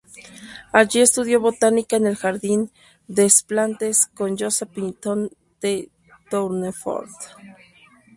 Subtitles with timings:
[0.71, 2.71] Allí estudió botánica en el Jardin
[3.07, 5.29] des Plantes con Joseph Pitton
[5.61, 5.91] de
[6.27, 7.11] Tournefort.